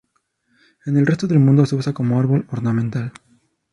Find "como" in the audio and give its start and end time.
1.93-2.19